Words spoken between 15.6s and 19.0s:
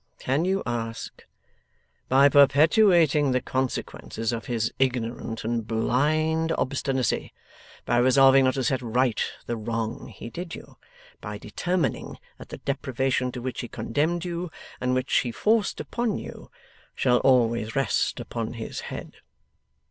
upon you, shall always rest upon his